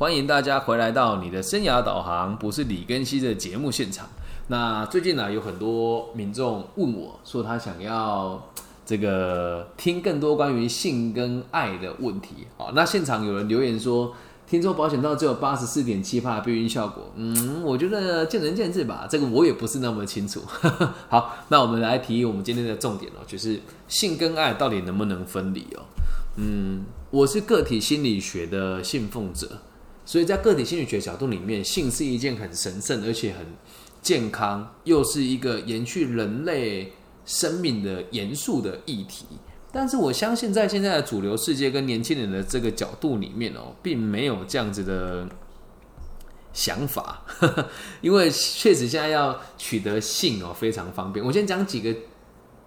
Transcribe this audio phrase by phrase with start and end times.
[0.00, 4.08] 欢迎大家回来到你的生涯导航，不是李根熙的节目现场。
[4.46, 8.50] 那最近呢，有很多民众问我说，他想要
[8.86, 12.46] 这个听更多关于性跟爱的问题。
[12.56, 14.14] 好，那现场有人留言说，
[14.46, 17.12] 听说保险套只有八十四点七帕避孕效果。
[17.16, 20.40] 嗯，我觉得见仁见智吧，这个我也不是那么清楚。
[21.10, 25.84] 好，那我们来提我们今天的重点哦，就是性跟爱到底能不能分离哦？
[26.36, 29.58] 嗯，我是个体心理学的信奉者。
[30.10, 33.46] 所以在个体心理学角度里面，性是一件很神圣而且很
[34.02, 36.92] 健康，又是一个延续人类
[37.24, 39.24] 生命的严肃的议题。
[39.70, 45.28] 但是我相信，在现在的主流世界跟年轻人的这个角度里面哦，并没有这样子的
[46.52, 47.22] 想法，
[48.00, 51.24] 因为确实现在要取得性哦非常方便。
[51.24, 51.94] 我先讲几个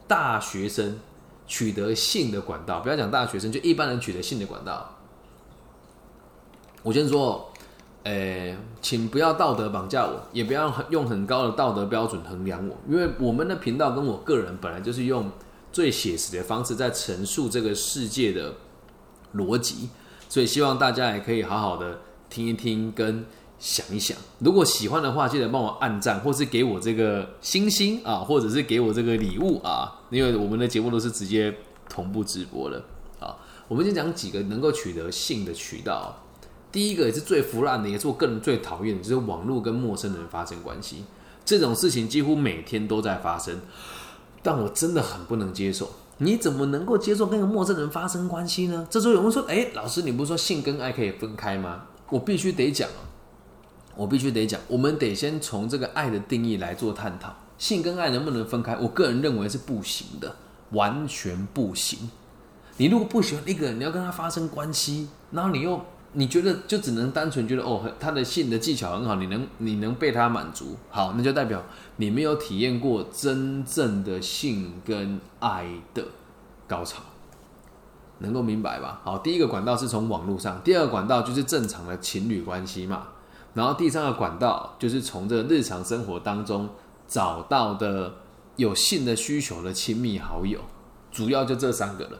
[0.07, 0.97] 大学生
[1.45, 4.97] 取得性的管道，不要讲大学生，就一般人取得性的管道。
[6.83, 7.49] 我先说，
[8.03, 15.31] 诶，请不要道德绑架我，也不要用很高的道德标准衡量我，因为我们的频道跟我个人本来就是用
[15.71, 18.53] 最写实的方式在陈述这个世界的
[19.35, 19.87] 逻辑，
[20.27, 23.25] 所以希望大家也可以好好的听一听跟
[23.57, 24.17] 想一想。
[24.39, 31.55] 如果喜欢的话，记得帮我按赞，或是给我这个星星啊，或者是给我这个礼物啊，因为我们的节目都是直接
[31.87, 32.83] 同步直播的
[33.21, 33.37] 啊。
[33.69, 36.13] 我们先讲几个能够取得性的渠道。
[36.73, 41.05] 第一个也是最腐烂的，也是我个人最讨厌的，就是网络跟陌生人发生关系
[41.45, 43.61] 这种事情，几乎每天都在发生。
[44.41, 48.87] 但我真的很不能接受，你怎么能够接受跟一个陌生人发生关系呢？
[48.89, 52.89] 这时候有人说：“哎，老师，你不是说性跟爱可以分开吗？”我必须得讲
[53.95, 58.75] 我必须得讲，我们得先从这个爱的定义来做探讨，性跟爱能不能分开？
[58.77, 60.35] 我个人认为是不行的，
[60.71, 62.09] 完全不行。
[62.77, 65.79] 你如果不喜欢一个人，你要跟他发生关系，然后你又。
[66.15, 71.63] 你觉得就只能单纯觉得哦，他的性的技巧很好，你能你能被他满足，好，那就代表
[71.95, 76.05] 你没有体验过真正的性跟爱的
[76.67, 77.01] 高潮，
[78.19, 79.01] 能够明白吧？
[79.03, 83.07] 好，第一个管道是从网络上，第二个管道就是正常的情侣关系嘛，
[83.55, 86.69] 然后第三个管道就是从这个日常生活当中
[87.07, 88.13] 找到的
[88.57, 90.59] 有性的需求的亲密好友，
[91.11, 92.19] 主要就这三个了。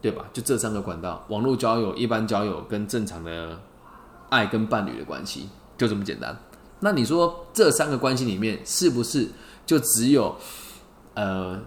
[0.00, 0.24] 对吧？
[0.32, 3.60] 就这三个管道：网络交友、一般交友跟正常的
[4.30, 6.36] 爱跟伴侣的关系，就这么简单。
[6.80, 9.28] 那你说这三个关系里面，是不是
[9.66, 10.34] 就只有
[11.14, 11.60] 呃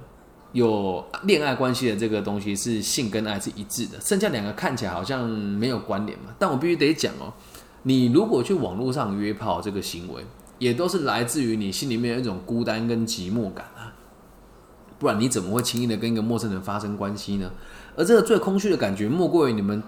[0.53, 4.01] 有恋爱关系的这个东西是性跟爱是一致的？
[4.01, 6.33] 剩下两个看起来好像没有关联嘛？
[6.39, 7.31] 但我必须得讲哦，
[7.83, 10.25] 你如果去网络上约炮这个行为，
[10.57, 13.93] 也都是来自于你心里面有一种孤单跟寂寞感啊，
[14.97, 17.51] 不然你怎么会轻易的跟一个陌生人发生关系呢？
[17.95, 19.81] 而这个最空虚的感觉，莫过于你们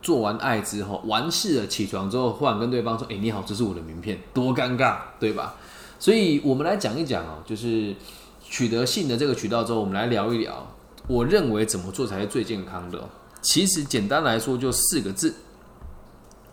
[0.00, 5.56] 做完爱之后，完事了，起床之后，忽然跟对方说：“哎，你好，这是我的名片。”多尴尬，对吧？
[5.98, 7.94] 所以，我们来讲一讲哦，就是
[8.40, 10.74] 取得性的这个渠道之后，我们来聊一聊，
[11.08, 13.08] 我认为怎么做才是最健康的。
[13.42, 15.34] 其实，简单来说就四个字，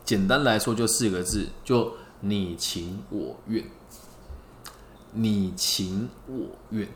[0.03, 3.63] 简单来说就四个字，就你情我愿，
[5.11, 6.87] 你情我愿。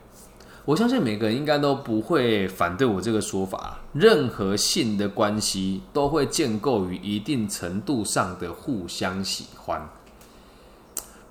[0.69, 3.79] 我相信每个人应该都不会反对我这个说法。
[3.91, 9.89] 任何性的关系都会建构于一定程度上的互相喜欢。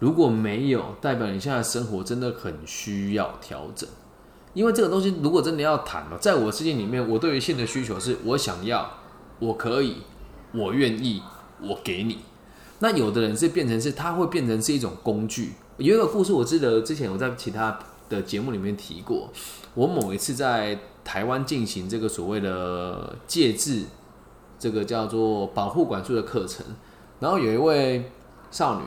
[0.01, 3.89] 如果没有，代表你现在生活真的很需要调整。
[4.55, 8.91] 因为这个东西，如果真的要谈了，在我世界里面，我对于性的需求是我想要，
[9.39, 9.99] 我可以，
[10.53, 11.23] 我愿意，
[11.63, 12.19] 我给你。
[12.81, 15.53] 那有的人是变成是，他会变成是一种工具。
[15.77, 17.79] 有一个故事，我记得之前我在其他。
[18.09, 19.31] 的节目里面提过，
[19.75, 23.85] 我某一次在台湾进行这个所谓的戒治，
[24.59, 26.65] 这个叫做保护管束的课程，
[27.21, 28.11] 然后有一位
[28.51, 28.83] 少女，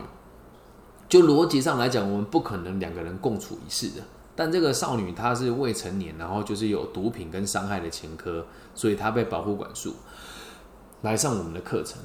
[1.08, 4.04] 就逻辑上来讲，我们不可能两个人共处一室的，
[4.36, 8.46] 但这个少女她是未成年，然后就是有毒品跟伤害的前科，
[8.76, 9.96] 所以她被保护管束
[11.02, 12.00] 来上我们的课程。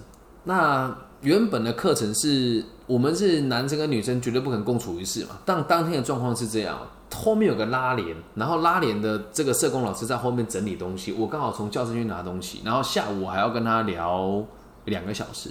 [0.45, 6.79] 那原本的课程是我们是男生跟女生绝对不可能共处一室嘛，但当天的状况是这样。
[7.15, 14.45] 后面有个拉帘，然后拉帘的这个社工老师在后面整理东西，我刚好从教室去拿东西，然后下午我还要跟他聊
[14.85, 15.51] 两个小时，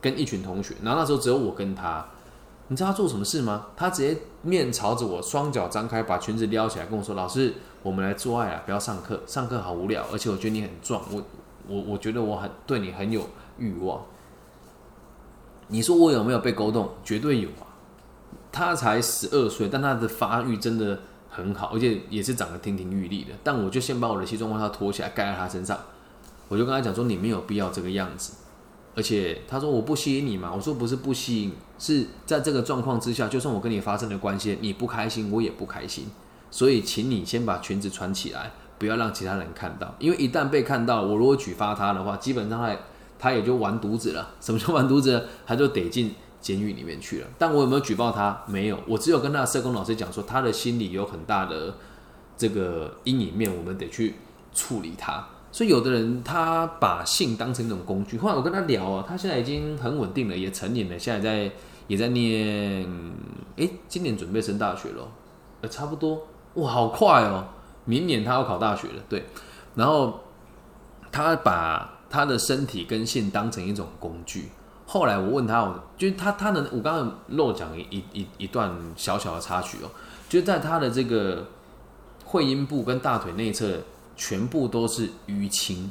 [0.00, 2.04] 跟一群同学，然后那时候只有我跟他，
[2.68, 3.66] 你知道他做什么事吗？
[3.76, 11.22] 他直接面朝着我，双脚张开，把裙子撩起来，跟我说：“老师，我们来做爱啊，不要上课，上课好无聊，而且我觉得你很壮，我
[11.68, 13.22] 我我觉得我很对你很有
[13.58, 14.00] 欲望。”
[15.68, 16.90] 你说我有没有被勾动？
[17.04, 17.64] 绝对有啊。
[18.54, 20.96] 他才十二岁，但他的发育真的
[21.28, 23.32] 很好，而且也是长得亭亭玉立的。
[23.42, 25.76] 但我就先把我的西装外套脱起来盖在他身上，
[26.46, 28.34] 我就跟他讲说：“你没有必要这个样子。”
[28.96, 36.06] 而且他说我不吸引你嘛，我说不是不吸引，是在这个状况之下，就算我跟你发生了关系，你不开心，我也不开心。
[36.48, 42.76] 所以，请你先把裙子穿起来，不要让其他人看到，因为一旦被看到，我如果举发他的话，基本上他
[43.18, 44.30] 他也就完犊子了。
[44.40, 45.26] 什么叫完犊子？
[45.44, 46.14] 他就得进
[46.44, 47.26] 监狱里面去了。
[47.38, 48.44] 但我有没有举报他？
[48.46, 51.74] 没有，我只有跟他的社工老师讲说，他的心里有很大的
[52.36, 54.16] 这个阴影面，我们得去
[54.52, 55.26] 处理他。
[55.50, 58.18] 所以有的人他把性当成一种工具。
[58.18, 61.50] 后来我跟他聊啊，他现在已经很稳定了，也成年了，现在在
[61.86, 62.86] 也在念，
[63.56, 65.08] 哎，今年准备升大学了，
[65.62, 67.46] 呃，差不多，哇，好快哦！
[67.86, 69.24] 明年他要考大学了，对。
[69.74, 70.20] 然后
[71.10, 74.50] 他把他的身体跟性当成一种工具。
[74.86, 79.90] 后来我问他，就是他他能，我刚刚漏讲一一一段小小的插曲哦，
[80.28, 81.46] 就在他的这个
[82.24, 83.78] 会阴部跟大腿内侧。
[84.16, 85.90] 全部都是淤青，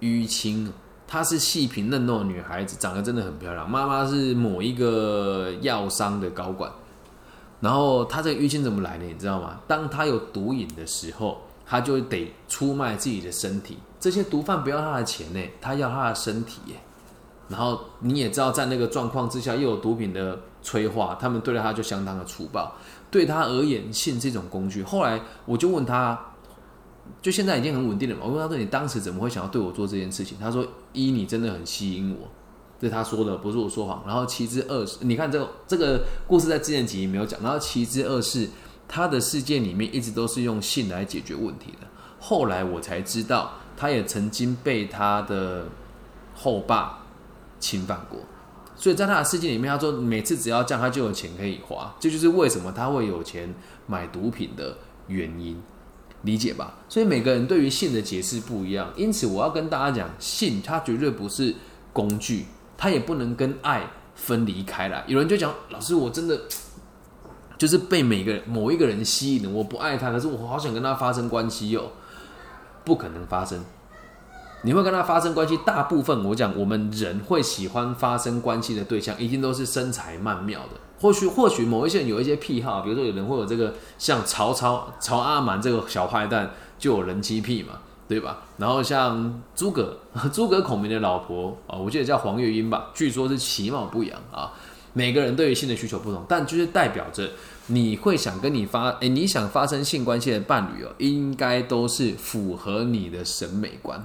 [0.00, 0.72] 淤青。
[1.06, 3.70] 她是细皮嫩肉的女孩子，长得真的很漂亮。
[3.70, 6.72] 妈妈是某一个药商的高管。
[7.60, 9.04] 然后她这个淤青怎么来的？
[9.04, 9.60] 你知道吗？
[9.66, 13.76] 当她有毒瘾的时候，她就得出卖自己的身体。
[14.00, 16.76] 这些毒贩不要她的钱呢，她要她的身体耶。
[17.48, 22.72] 然后你也知道，在那个状况之下，又有毒品的催化，他们对待他就相当的粗暴。
[23.10, 24.82] 对他而言，性是一种工具。
[24.82, 26.18] 后来我就问他。
[27.20, 28.22] 就现在已经很稳定了嘛？
[28.24, 32.26] 我问他说：“你当时怎么会想要对我做这件事情？”他说：“一，你真的很吸引我，
[32.80, 34.02] 这他说的，不是我说谎。
[34.06, 37.38] 然后其之二是，你看这个这个故事在之前几集没有讲。
[37.42, 38.48] 然后其之二是，
[38.88, 41.86] 他的世界里面一直都是用性来解决问题的。
[42.18, 45.66] 后来我才知道，他也曾经被他的
[46.34, 47.03] 后爸
[47.64, 48.18] 侵犯过。
[48.76, 51.94] 所以在他的世界里面，他说每次只要这样，他就有钱可以花。
[51.98, 53.54] 这就是为什么他会有钱
[53.86, 54.76] 买毒品的
[55.06, 55.60] 原因。”
[56.24, 61.54] 理解吧，所以每个人对于性的解释不一样，因此我要跟大家讲，性它绝对不是
[61.92, 62.46] 工具，
[62.78, 65.04] 它也不能跟爱分离开来。
[65.06, 66.40] 有人就讲，老师，我真的
[67.58, 71.92] 就是被每个人某一个人吸引了，我不爱他，可是我好想跟他发生关系哟，
[72.86, 73.62] 不可能发生。
[74.64, 80.80] 你会跟他发生关系，大部分我讲，我们人会喜欢发生关系的对象，一定都是身材曼妙的。
[80.98, 87.74] 或许或许某一些人有一些癖好，比如说有人会有这个像曹操曹阿瞒这个小坏蛋就有人妻癖嘛，
[88.08, 88.38] 对吧？
[88.56, 89.98] 然后像诸葛
[90.32, 94.50] 诸葛孔明的老婆啊，我记得叫黄月英吧，据说是其貌不扬啊。
[94.94, 97.28] 每个人对于性的需求不同，但就是代表着
[97.66, 104.02] 你会想跟你发诶，你想发生性关系的伴侣哦，应该都是符合你的审美观。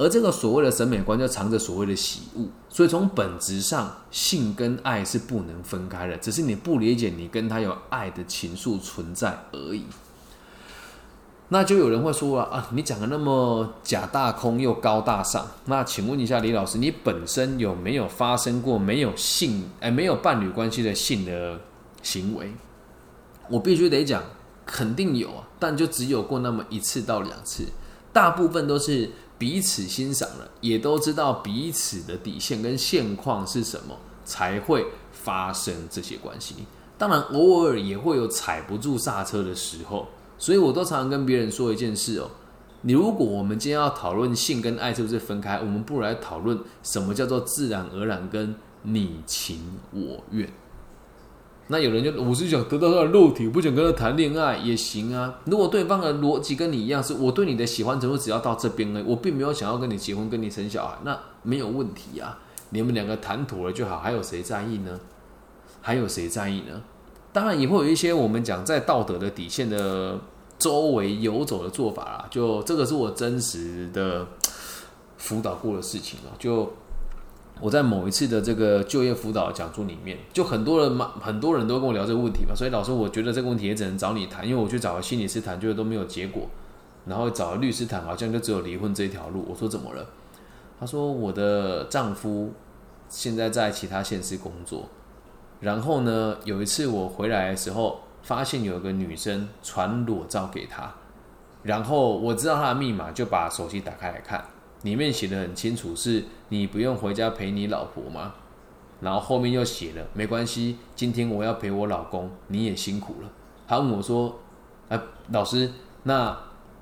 [0.00, 9.84] 而这个所谓的审美观，就藏着所谓的喜恶，所以从本质上，性跟爱是不能分开的，只是你不理解你跟他有爱的情愫存在而已。
[11.50, 21.60] 那就有人会说了啊，你讲的那么假大空又高大上，那请问一下李老师，你本身有没有发生过没有性哎没有伴侣关系的性的
[22.02, 22.54] 行为？
[23.50, 24.22] 我必须得讲，
[24.64, 27.66] 肯定有啊，但就只有过那么一次到两次，
[28.14, 29.10] 大部分都是。
[29.40, 36.56] 彼此欣赏了，也都知道彼此的底线跟现况是什么，才会发生这些关系。
[36.98, 40.06] 当然，偶尔也会有踩不住刹车的时候。
[40.36, 42.30] 所以我都常常跟别人说一件事哦：
[42.82, 50.46] 你如果我们今天要讨论性跟爱是不是分开，我们不如来讨论什么叫做自然而然跟你情我愿。
[51.72, 55.38] 那有人就我是想得到他的肉体，不想跟他谈恋爱也行啊。
[55.44, 62.36] 如果对方的逻辑跟你一样，是我对你的喜欢程度只要到这边了，我并没有想要跟你结婚、跟你生小孩，那没有问题啊。
[62.70, 64.98] 你们两个谈妥了就好，还有谁在意呢？
[65.80, 66.82] 还有谁在意呢？
[67.32, 70.18] 当然也会有一些我们讲在道德的底线的
[70.58, 72.26] 周围游走的做法啦。
[72.30, 74.26] 就这个是我真实的
[75.18, 76.68] 辅导过的事情了，就。
[77.60, 86.48] 我在某一次的这个就业辅导讲座里面，就很多人嘛，很多人都跟我聊这个问题嘛，所以老师，我觉得这个问题也只能找你谈，因为我去找了心理师谈，就都没有结果，
[87.04, 89.44] 然后找律师谈，好像就只有离婚这一条路。
[89.48, 90.06] 我说怎么了？
[90.80, 92.52] 他说我的丈夫
[93.10, 94.88] 现在在其他县市工作，
[95.60, 100.94] 然后呢，有一次我回来的时候，发现有个女生传裸照给他，
[101.62, 104.42] 然后我知道他的密码，就把手机打开来看。
[104.82, 108.34] 里面写的很清楚，是你不用回家陪你老婆吗？
[109.00, 113.28] 然后后面又写了，没关系，今天我要陪我老公，你也辛苦了。
[113.66, 114.38] 他问我说
[114.90, 115.70] ：“哎，老师，
[116.02, 116.36] 那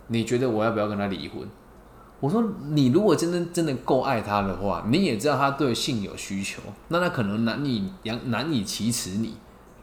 [0.09, 1.49] 你觉得我要不要跟他离婚？”
[2.19, 2.43] 我说
[2.75, 9.37] ：“你如果真的真的够爱他的话，你也知道他对性有需求，那他可能难以难难以启齿你，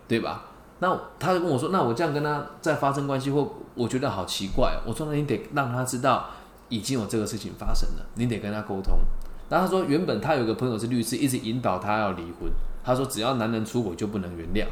[0.08, 0.48] 对吧？”
[0.80, 6.26] 那他跟我说：“那我这样跟他再发生关系，或我觉得好奇怪。”我说：“那你得让他知道。”
[6.76, 9.00] 已经有这个事情发生了，你得跟他沟通。
[9.48, 12.52] 那他说，原本他有个朋友是律师，一直引导他要离婚。
[12.84, 14.68] 他说，只要男人出轨就不能原谅。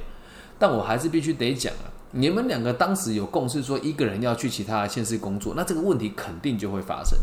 [0.60, 7.18] 但我还是必须得讲啊，你们两个当时有共识说一个人要去其他的县市工作，那这个问题肯定就会发生。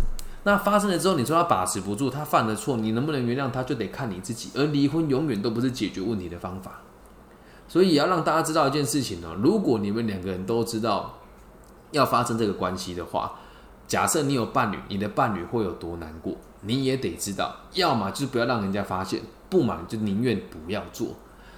[0.44, 4.50] 那发生了之后，你说他把持不住，他犯了错，你能不能原谅他，就得看你自己。
[4.54, 6.80] 而离婚永远都不是解决问题的方法。
[7.68, 11.18] 所以要让大家知道一件事情呢，如果你们两个人都知道
[11.92, 13.38] 要发生这个关系的话，
[13.90, 21.08] 假设你有伴侣，你的伴侣会有多难过，你也得知道，要么就是不要让人家发现，不嘛就宁愿不要做。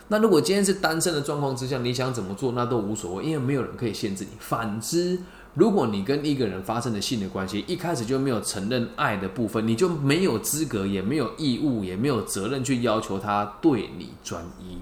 [0.08, 4.30] 那如果今天是单身的状况之下，你想怎么做那都无所谓，因为没有人可以限制你。
[4.38, 5.20] 反之，
[5.52, 14.78] 如果你跟一个人发生了性的关系，一开始就没有承认爱的部分，你就没有资格，也没有义务，也没有责任去要求他对你专一。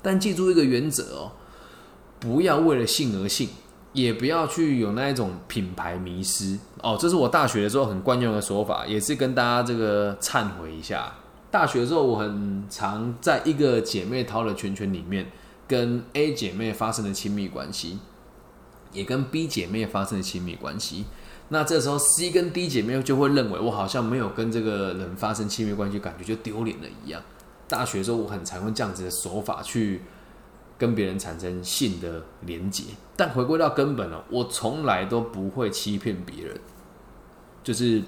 [0.00, 1.32] 但记住一个原则哦，
[2.18, 3.50] 不要为了性而性，
[3.94, 6.98] 也不要去有那一种品牌迷失哦。
[7.00, 11.14] 这是我大学的时候很惯用的说法，也是跟大家这个忏悔一下。
[11.50, 15.30] 大学的时候，我很常在一个姐妹淘的圈圈里面，
[15.68, 18.00] 跟 A 姐妹发生了亲密关系，
[18.92, 21.04] 也跟 B 姐妹发生了亲密关系。
[21.50, 27.22] 那这时候 C 跟 D 姐妹就会认为我好像没有跟这个人发生亲密关系，感觉就丢脸了一样。
[27.68, 30.02] 大学的时候，我很常用这样子的手法去
[30.78, 32.84] 跟别人产生性的连结。
[33.16, 36.60] 但回归到根本呢，我从来都不会欺骗别人，
[37.62, 38.02] 就是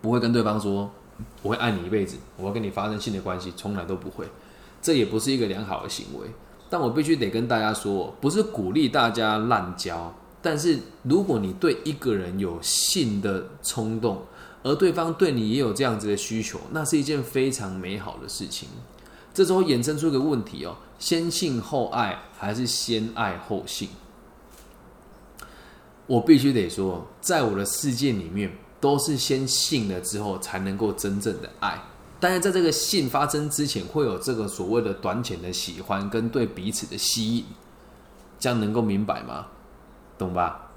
[0.00, 0.90] 不会跟对方说。
[1.42, 4.24] 我会爱你一辈子，我要跟你发生性的关系，从来都不会。
[4.80, 6.28] 这也不是一个良好的行为。
[6.70, 10.14] 但我必须得跟大家说，不是鼓励大家滥交。
[10.40, 14.22] 但是如果你对一个人有性的冲动，
[14.62, 18.68] 而对方对你也有这样子的需求，那是一件非常美好的事情。
[19.34, 23.88] 这时候衍生出一个问题哦：先性后爱，还是先爱后性？
[26.06, 28.50] 我必须得说，在我的世界里面。
[28.80, 31.76] 都是先性了之后，才能够真正的爱。
[32.20, 37.44] 但是在这个性发生之前，会有这个所谓的短浅的喜欢跟对彼此的吸引，
[38.38, 39.48] 这样能够明白吗？
[40.16, 40.70] 懂吧？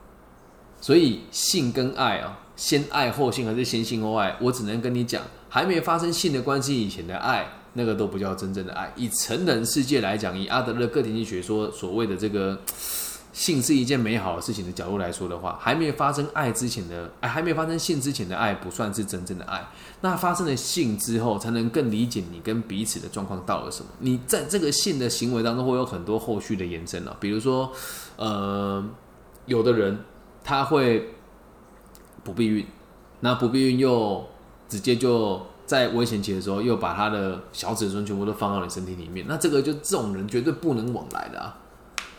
[0.82, 4.36] 所以性跟爱啊，先爱后性还是先性后爱？
[4.42, 8.92] 我只能跟你讲，还没发生性的关系以前的爱，那个都不叫真正的爱。
[8.96, 12.60] 以成人世界来讲，以阿德勒个体经济学说所谓的这个。
[13.34, 19.66] 性是一件美好的事情的角度来说的话，还没有发生爱之前的爱，还没发生性之前的爱不算是真正的爱。
[20.02, 23.90] 那发生了性之后，才能更理解你跟彼此的状况到了什么。
[24.00, 27.72] 你在这个性的行为当中会有很多后续的延伸了，比如说，
[28.18, 28.86] 呃，
[29.46, 29.98] 有的人
[30.44, 31.08] 他会
[32.26, 32.68] 不避孕，
[33.22, 34.28] 那不避孕又
[34.68, 41.58] 直接就在危险期的时候又把他的小子孙全部都放到你身体里面，那这个就这种人绝对不能往来的啊。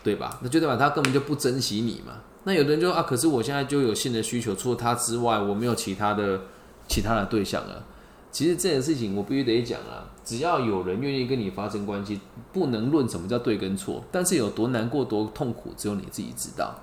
[0.05, 0.41] 对吧？
[0.43, 2.15] 那就代表他根本就不珍惜你嘛。
[2.43, 6.41] 那有的人就说啊，可是我现在就有性的需求，除了他之外，我没有其他的
[6.89, 7.85] 其他的对象了。
[8.33, 12.19] 其实这件事情我必须得讲啊，只要有人愿意跟你发生关系，
[12.53, 16.75] 不能论什么叫对跟错，但是有多难过、多痛苦，只有你自己知道。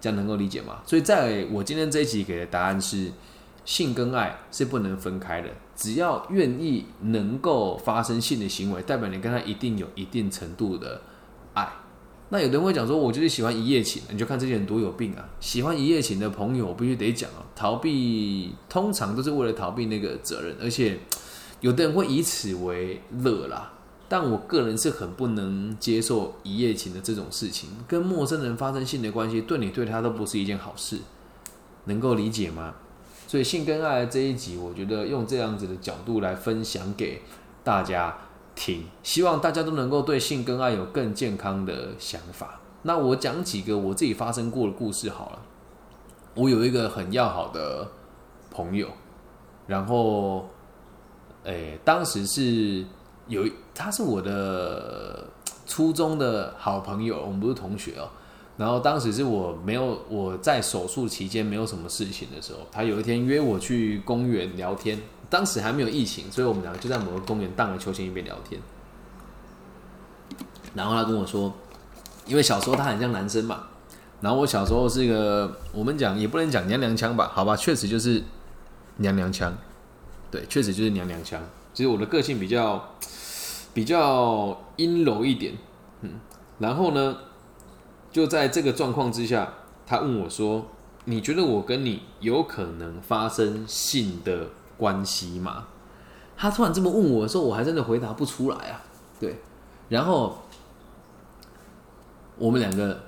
[0.00, 0.76] 这样能够理解吗？
[0.86, 3.10] 所以在我今天这一集给的答案是，
[3.70, 5.48] 性跟爱是不能分开的。
[5.76, 11.00] 只要愿意能够发生性的行为，代表你跟他一定有一定程度的
[11.54, 11.68] 爱。
[12.30, 15.24] 那有的人会讲说，我就是喜欢一夜情，你就看这些人多有病啊！
[15.38, 20.98] 喜欢一夜情的朋友，我必须得讲啊，逃避通常都是为了逃避那个责任，而且
[21.60, 23.72] 有的人会以此为乐啦。
[24.08, 30.98] 但我个人是很不能接受一夜情的这种事情，跟陌生人发生性的关系，对你对他都不是一件好事，
[31.84, 32.74] 能够理解吗？
[33.30, 37.22] 所以性跟爱这一集，我觉得用这样子的角度来分享给
[37.62, 38.12] 大家。
[38.56, 42.58] 听，希望大家都能够对性跟爱有更健康的想法。
[42.82, 45.38] 那我讲几个我自己发生过的故事好了。
[46.34, 47.86] 我有一个很要好的
[48.50, 48.88] 朋友，
[49.68, 50.48] 然后，
[51.44, 52.84] 诶，当时是
[53.28, 55.28] 有他是我的
[55.66, 58.10] 初中的好朋友，我们不是同学哦。
[58.60, 65.00] 然后当时是我没有我在手术期间没有什么事情的时候，他有一天约我去公园聊天。
[65.30, 68.60] 当时还没有疫情，所以我们两个就在某个公园荡了秋千一边聊天。
[70.74, 71.50] 然后他跟我说，
[72.26, 73.64] 因为小时候他很像男生嘛，
[74.20, 78.22] 然后我小时候是一个，我们讲也不能讲娘娘腔吧，好吧，确实就是
[78.96, 79.56] 娘娘腔，
[80.30, 81.40] 对，确实就是娘娘腔。
[81.72, 82.94] 其实我的个性比较
[83.72, 85.54] 比较阴柔一点，
[86.02, 86.10] 嗯，
[86.58, 87.16] 然后呢，
[88.12, 89.54] 就在这个状况之下，
[89.86, 90.66] 他问我说
[91.06, 94.48] ：“你觉得我跟你有可能发生性的？”
[94.80, 95.66] 关系吗，
[96.38, 98.80] 他突然这么问我的时候，我还真的回答不出来啊。
[99.20, 99.38] 对，
[99.90, 100.38] 然后
[102.38, 102.98] 我们两个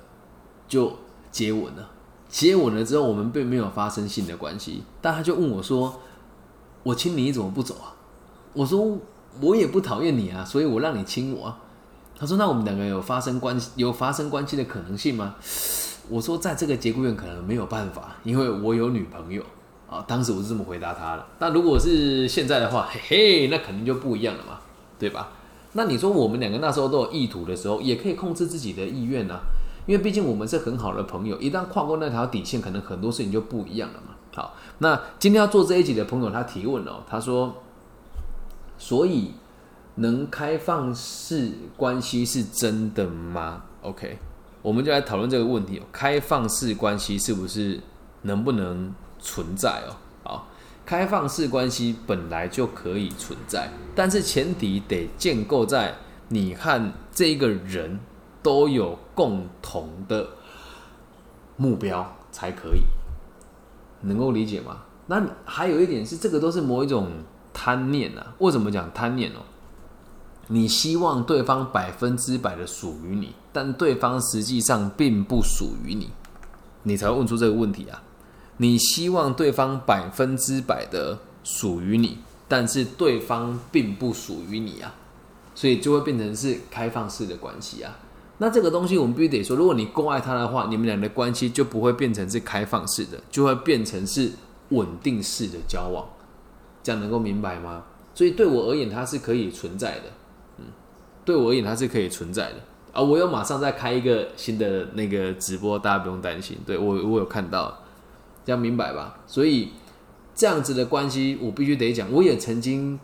[0.69, 0.93] 就
[1.31, 1.89] 接吻了。
[2.29, 5.99] 接吻了之后，我们并没有发生性的关系，但他就问我说
[6.85, 7.97] ：“我亲你，你怎么不走啊？”
[8.53, 8.99] 我说
[9.41, 11.59] 我也不讨厌你啊，所以我让你亲我啊。
[12.23, 15.35] 他说那我们两个有发生关系有发生关系的可能性吗？
[16.09, 19.43] 我说在这个节骨眼可能没有办法，因为我有女朋友
[19.91, 20.05] 啊。
[20.07, 21.27] 当时我是这么回答他的。
[21.41, 24.61] 那如果是现在的话，嘿嘿，那肯定就不一样了嘛，
[25.01, 25.31] 对吧？
[25.73, 29.41] 那你说我们两个那时候都有意图的时候，也可以控制自己的意愿啊，
[29.87, 34.15] 因为毕竟我们是很好的朋友，一旦跨过那条底线，可能很多事情就不一样了嘛。
[34.33, 37.53] 好，那今天要做这一集的朋友他提问哦，他说，
[38.79, 39.33] 所以
[39.97, 44.19] 能开放式关系是真的吗？OK。
[44.63, 47.81] 我们就来讨论这个问题，开放式关系是不是
[48.23, 49.97] 能不能存在哦？
[50.23, 50.47] 好，
[50.87, 55.97] 开放式关系本来就可以存在，但是前提得建构在
[56.29, 57.99] 你和这个人
[58.41, 60.29] 都有共同的
[61.57, 62.83] 目标才可以，
[64.03, 64.83] 能够理解吗？
[65.09, 67.11] 那还有一点是，这个都是某一种
[67.53, 68.35] 贪念啊。
[68.39, 69.43] 为什么讲贪念哦？
[70.49, 76.11] 你希望对方百分之百的属于你，但对方实际上并不属于你，
[76.83, 78.03] 你才会问出这个问题啊！
[78.59, 82.19] 你希望对方百分之百的属于你，
[82.49, 84.95] 但是对方并不属于你啊，
[85.55, 87.99] 所以就会变成是开放式的关系啊。
[88.39, 94.33] 那这个东西我们必须得说，如果你够爱他的话，你们俩的关系就不会变成是开放式的，就会变成是
[94.71, 96.05] 稳定式的交往。
[96.83, 97.85] 这样能够明白吗？
[98.15, 100.05] 所以对我而言，它是可以存在的。
[101.25, 102.57] 对我而言，它是可以存在的
[102.93, 103.01] 啊！
[103.01, 106.59] 我有马上再开一个新的那个直播，大家不用担心。
[106.67, 107.83] 对我，我有看到，
[108.45, 109.19] 这样明白吧？
[109.27, 109.71] 所以
[110.35, 112.99] 这样子的关系，我必须得讲，我也曾经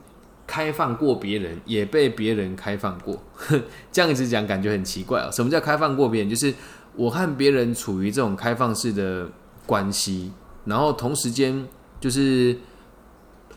[0.47, 3.23] 开放过别人，也被别人开放过。
[3.93, 5.31] 这样子讲，感觉很奇怪啊！
[5.31, 6.29] 什么叫开放过别人？
[6.29, 6.53] 就是
[6.97, 9.29] 我和别人处于这种开放式的
[9.65, 10.33] 关系，
[10.65, 11.67] 然后同时间
[12.01, 12.59] 就是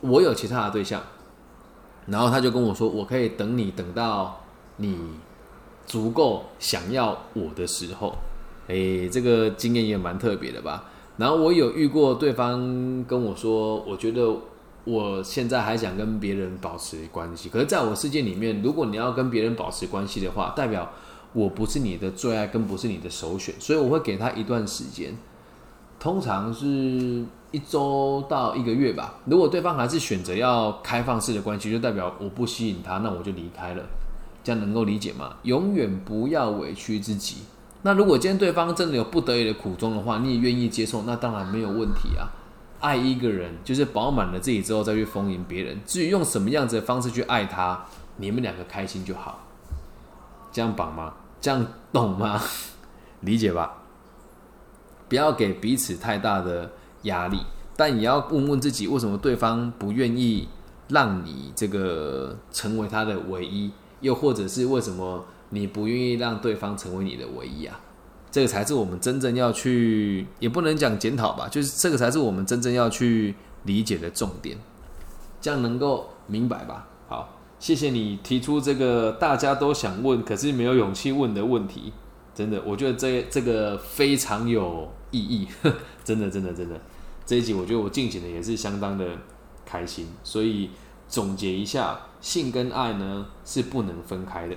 [0.01, 1.01] 我有其他的对象，
[2.05, 4.37] 然后他就跟我说，我可以等你等到。
[4.81, 4.97] 你
[5.85, 8.15] 足够想要我的时候，
[8.67, 10.85] 哎，这个经验也蛮特别的吧？
[11.17, 14.27] 然后我有遇过对方跟我说，我觉得
[14.85, 20.89] 我现在还想跟别人保持关系，可是在我世界里面，如果你要跟别人保持关系的话，代表
[21.33, 25.15] 我不是你的最爱，更不是你的首选，所以我会给他一段时间，
[25.99, 26.65] 通常是
[27.51, 29.19] 一周到一个月吧。
[29.25, 33.83] 如果对方还是选择要开放式的关系，就代表我不吸引他，那我就离开了。
[34.43, 35.35] 这样能够理解吗？
[35.43, 37.37] 永远不要委屈自己。
[37.83, 42.29] 那如果今天对方真的有不得已的苦衷的话，你也愿意接受，那当然没有问题啊。
[42.79, 45.79] 爱一个人就是饱满了自己之后再去丰盈别人。
[45.85, 47.85] 至于用什么样子的方式去爱他，
[48.17, 49.47] 你们两个开心就好。
[50.51, 51.13] 这样绑吗？
[51.39, 52.41] 这样懂吗？
[53.21, 53.77] 理解吧。
[55.07, 56.71] 不要给彼此太大的
[57.03, 57.39] 压力，
[57.75, 60.47] 但也要问问自己，为什么对方不愿意
[60.87, 63.71] 让你这个成为他的唯一？
[64.01, 67.79] 又或者是为什么你不愿意让对方成为你的唯一啊？
[68.31, 74.57] 这个才是我们真正要去，也不能讲检讨吧，就是这个才是我们真正要去理解的重点。
[75.41, 76.87] 这样能够明白吧？
[77.09, 81.91] 好，谢谢你提出这个大家都想问，可是没有勇气问的问题。
[82.33, 85.47] 真的，我觉得这这个非常有意义。
[86.05, 86.79] 真的，真的，真的，
[87.25, 89.05] 这一集我觉得我进行的也是相当的
[89.65, 90.07] 开心。
[90.23, 90.69] 所以
[91.09, 91.99] 总结一下。
[92.21, 94.55] 性跟爱呢是不能分开的，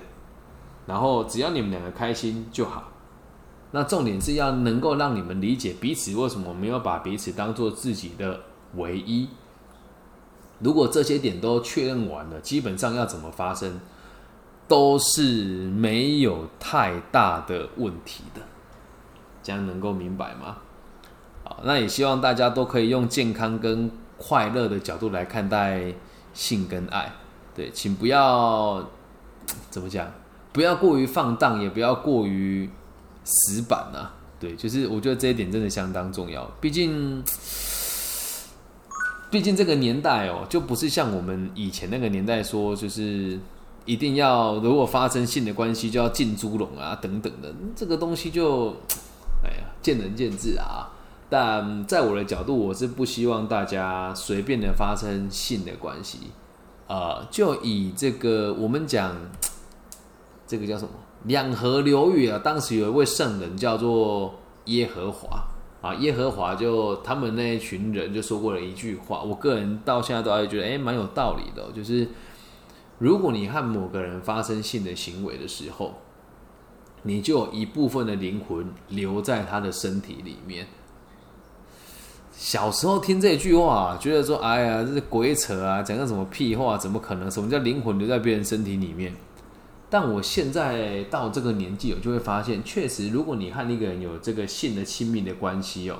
[0.85, 2.91] 然后只要你们两个开心就好。
[3.71, 8.39] 那重点是要能够让你们理解彼此为什么没有把彼此当做自己的
[8.75, 9.27] 唯一。
[10.59, 13.81] 如果这些点都确认完了，基本上要怎么发生
[14.67, 18.41] 都是没有太大的问题的。
[19.43, 20.57] 这样能够明白吗？
[21.43, 25.93] 好，那也希望大家都可以用健康跟快乐的角度来看待
[26.33, 27.11] 性跟爱。
[27.55, 28.85] 对，请不要
[29.71, 30.11] 怎么讲，
[30.51, 32.69] 不要过于放荡，也不要过于
[33.23, 34.13] 死板啊。
[34.37, 36.43] 对，就是我觉得这一点真的相当重要。
[36.59, 37.23] 毕竟，
[39.31, 43.39] 毕竟这个年代哦，就不是像我们以前那个年代说，就是
[43.85, 48.75] 一定要如果发生性的关系就要进猪笼啊等等的，这个东西就
[49.43, 50.91] 哎呀见仁见智啊。
[51.29, 56.19] 但在我的角度，我是不希望大家随便的发生性的关系。
[56.87, 59.15] 呃，就以这个我们讲，
[60.45, 60.91] 这个叫什么
[61.23, 62.39] 两河流域啊？
[62.43, 65.43] 当时有一位圣人叫做耶和华
[65.81, 71.71] 啊，耶和华就他们那一群人就说过了一句话，我个人到现在都还觉得哎，蛮有道理的。
[71.71, 72.07] 就是
[72.99, 75.95] 如果你和某个人发生性的行为的时候，
[77.01, 80.67] 你就有一部分的灵魂留在他的身体里面。
[82.37, 86.77] 小时候听这句话，觉得说，哎呀，这是鬼扯啊，讲个什么屁话？
[86.77, 87.31] 怎么可能？
[87.31, 89.13] 什么叫灵魂留在别人身体里面？
[89.89, 95.97] 但我现在到这个年纪，我就会发现，确实，如果你和一个人有这个性的亲密的关系哦，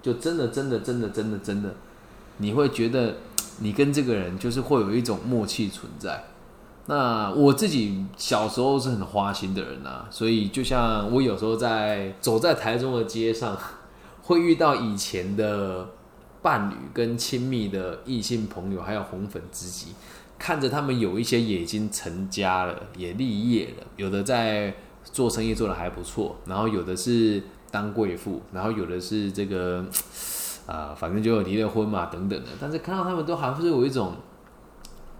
[0.00, 1.74] 就真的、真的、真的、真的、真的，
[2.38, 3.16] 你会觉得
[3.58, 6.24] 你跟这个人就是会有一种默契存在。
[6.86, 13.56] 那我自己小时候是很花心的人啊，所以就像我有时候在走在台中的街上，
[14.22, 15.88] 会遇到以前的
[16.40, 19.88] 伴侣跟亲密的异性朋友，还有红粉知己，
[20.38, 29.84] 看着他们有一些也已经成家了，也立业了，有的在做生意做的还不错，然后有的是当贵妇，然后有的是这个
[30.66, 34.14] 啊， 反正就离了婚嘛等等的，但是看到他们都还是有一种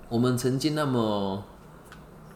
[0.08, 1.44] 我们曾经那么。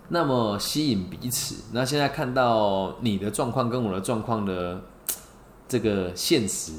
[0.08, 4.80] 那么吸引彼此，那现在看到你的状况跟我的状况的
[5.68, 6.72] 这个现实，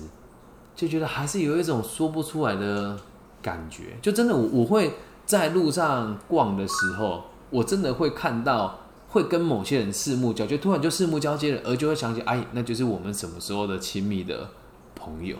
[0.76, 2.98] 就觉得还是有一种说不出来的
[3.42, 3.98] 感觉。
[4.02, 4.94] 就真的，我我会
[5.26, 14.50] 在路上逛的时候，我真的会看到，会跟某些人四目交接，突然就四目交接了，而就会想起，哎，那就是我们什么时候的亲密的
[14.96, 15.38] 朋友。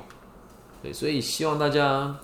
[0.82, 2.16] 对，所以希望大家，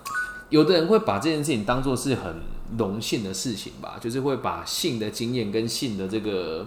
[0.50, 2.54] 有的人会把这件事情当做是很。
[2.78, 6.66] 荣幸的事情吧，就是会把性的经验跟性的这个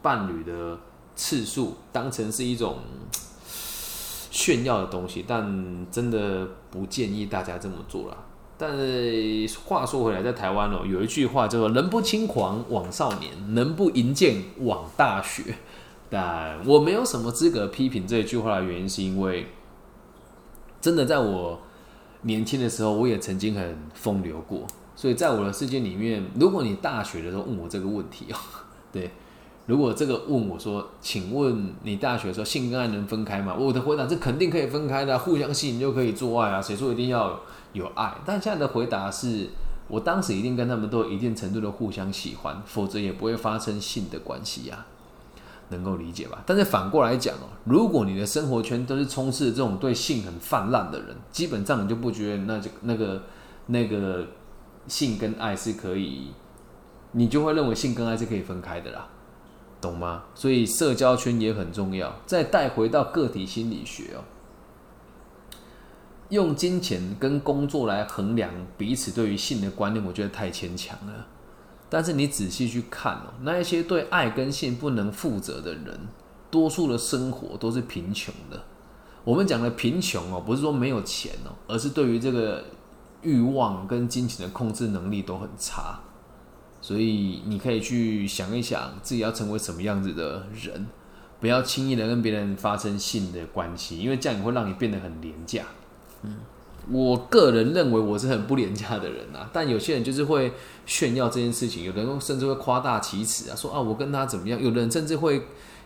[0.00, 0.76] 伴侣的
[1.14, 2.78] 次数当成是一种
[4.34, 8.16] 炫耀的东西，但真的不建议大家这么做了。
[8.58, 8.76] 但
[9.64, 15.54] 话说回来，在台湾哦，有一句话叫做“人不轻狂枉少年，人不淫贱枉大学”。
[16.10, 19.46] 但我没有什么资格批评这句话的原因，是因为
[20.80, 21.60] 真的在我
[22.22, 24.66] 年轻的时候，我也曾经很风流过。
[24.96, 28.36] 所以在我的世界里面，如果你大学的时候问我这个问题哦，
[28.92, 29.12] 对，
[29.66, 33.54] 如果这个问我说，请问你大学的时候性跟爱能分开吗？
[33.58, 37.40] 我的回答是肯定可以分开的，互相吸引就可以做爱啊，谁说一定要
[37.72, 38.14] 有爱？
[38.24, 39.48] 但现在的回答是
[39.88, 44.84] 我当时一定跟他们都有一定程度的互相喜欢，否则也不会发生性的关系呀，
[45.70, 46.42] 能够理解吧？
[46.44, 53.22] 但是反过来讲哦，如果你的生活圈都是充斥这种对性很泛滥的人，基本上你就不觉得那就那个
[53.66, 54.26] 那个。
[54.86, 56.28] 性跟爱是可以，
[57.12, 59.08] 你就会认为性跟爱是可以分开的啦，
[59.84, 60.24] 懂吗？
[60.34, 62.14] 所以社交圈也很重要。
[62.26, 64.24] 再带回到个体心理学哦，
[66.30, 71.26] 用金钱跟工作来衡量彼此对于性的观念，我觉得太牵强了。
[71.88, 76.08] 但是你仔细去看哦，那一些对爱跟性不能负责的人，
[76.50, 78.62] 多数的生活都是贫穷的。
[79.22, 82.64] 我们讲的贫穷哦，不是说没有钱哦，而是对于这个。
[83.26, 85.98] 欲望跟金钱的控制能力都很差，
[86.84, 90.86] 所以你可以去想一想自己要成为什么样子的人，
[91.40, 95.62] 不要轻易的跟别人发生性的关系，因为这样也会让你变得很廉价。
[96.24, 96.36] 嗯，
[96.90, 100.52] 我个人认为我是很不廉价的人啊，但有些人就是会
[100.84, 105.40] 炫耀这件事情，有的人甚至会夸大其词啊，说啊我跟他怎么样，有的人甚至会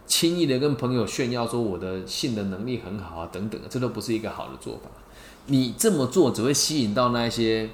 [0.05, 4.91] 轻易的跟朋友炫耀说我的性的能力很好啊等等，这都不是一个好的做法。
[5.47, 7.71] 你这么做只会吸引到那些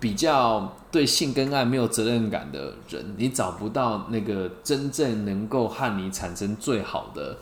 [0.00, 7.36] 比较对性跟爱没有责任感的人，你找不到那个真正能够和你产生最好的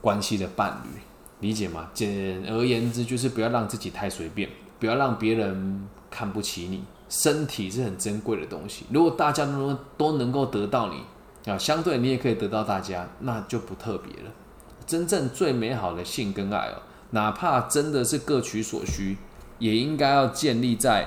[0.00, 1.00] 关系的伴侣，
[1.40, 1.90] 理解吗？
[1.92, 6.84] 简而言之，就是不要让自己太随便，不要让别人看不起你。
[7.06, 14.30] 身体是很珍贵的东西，如果大家都都能够得到你啊，相对你也可以得到大家，那就不特别了。
[14.86, 16.82] 真正最美好的性跟爱哦。
[17.10, 19.18] 哪怕真的是各取所需，
[19.58, 21.06] 也应该要建立在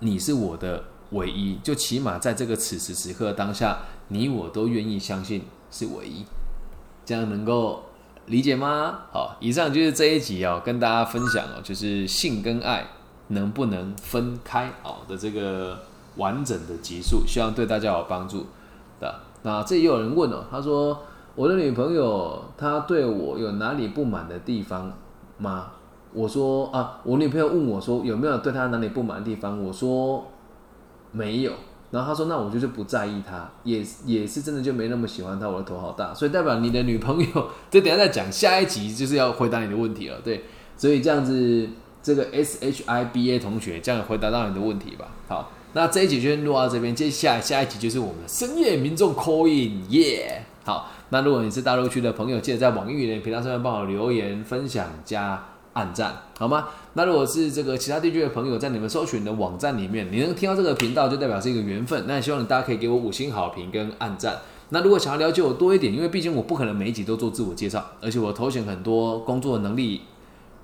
[0.00, 3.78] 你是我的唯一，就起码在这个此时此刻当下，
[4.08, 6.24] 你我都愿意相信是唯一，
[7.04, 7.82] 这样能够
[8.26, 9.00] 理解吗？
[9.12, 12.86] 好，以上就是这一集哦，跟大家分享哦，就是性跟爱
[13.28, 15.78] 能不能分开哦的这个
[16.16, 18.46] 完整的集数，希望对大家有帮助
[19.00, 19.20] 的。
[19.42, 21.02] 那这也有人问哦，他说。
[21.36, 24.90] 我的女朋友她对我有哪里不满的地方
[25.36, 25.72] 吗？
[26.16, 29.62] 我说啊，我女朋友问我说有没有对她哪里不满的地方？
[29.62, 30.26] 我说
[31.12, 31.52] 没有。
[31.90, 35.46] 然后她说那我就是不在意她，也也是真的就没那么喜欢她。
[35.46, 40.18] 我的头好大，所以代表你的女朋友， 就等下再讲下一集就是要回答你的问题了。
[40.24, 41.68] 对，所以这样子，
[42.02, 45.08] 这个 S H I B A 同学这样回答到你的问题吧。
[45.28, 50.92] 好，那这一集就先录到这边，接下来下一集就是我们的深夜民众 call in，耶，好。
[51.10, 55.40] 那如果你是大陆区的朋友，记得在网易云频道上面帮我留言、分享、加
[55.76, 56.68] 按赞，好吗？
[56.94, 62.04] 那如果是这个其他地区的朋友，在你们搜寻的网站里面，你能听到这个频道，就代表是一个缘分。
[62.08, 64.38] 那也希望你大家可以给我五星好评跟按赞。
[64.70, 70.00] 那如果想要了解我多一点，因为毕竟我不可能每一集都做自我介绍，而且我头衔很多，工作能力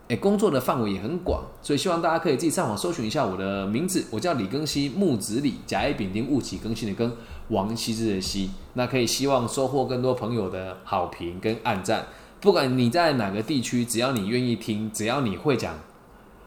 [0.08, 7.12] 诶，工作的范围也很广，所以希望大家可以自己上网搜寻一下我的名字，我叫李更新，木子李，甲乙丙丁戊己更新的更，
[7.48, 12.06] 王羲之的羲，那可以希望收获更多朋友的好评跟按赞。
[12.42, 15.78] 不管你在哪个地区，只要你愿意听，只要你会讲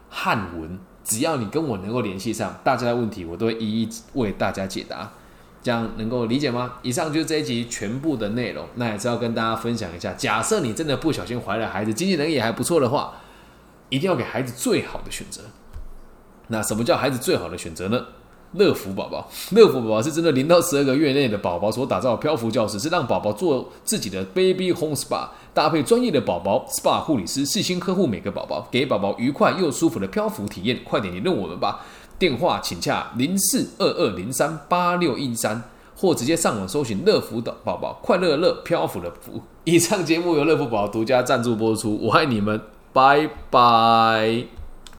[0.10, 5.10] 汉文，只要你跟我能够联系上，大家的问题我都会一一为大家解答。
[5.64, 6.74] 这样能够理解吗？
[6.84, 8.68] 以上就是这一集全部的内容。
[8.76, 13.14] 那也是要跟大家分享一下，假设你真的不小心怀了孩子，经济能力也还不错的话，
[13.88, 15.44] 一定要给孩子最好的选择。
[16.50, 18.06] 那什么叫孩子最好的选择呢？
[18.54, 30.80] 乐福宝宝， 乐福宝宝是针对零到十二个月内的宝宝所打造的漂浮教室，是让宝宝做自己的 baby home spa，搭配专业的宝宝 spa 护理师，细心呵护每个宝宝，给宝宝愉快又舒服的漂浮体验。
[30.86, 31.82] 快点联络我们吧！
[32.18, 35.62] 电话请洽零四二二零三八六一三，
[35.98, 39.42] 或直接上网搜寻乐福的宝宝，快乐乐漂浮的福。
[39.66, 42.62] 以上节目由乐福宝宝独家赞助播出，我爱你们，
[42.94, 44.65] 拜拜。